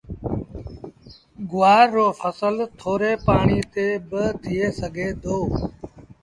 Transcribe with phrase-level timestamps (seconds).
[1.49, 5.37] گُوآر رو ڦسل ٿوري پآڻيٚ تي با ٿئي سگھي دو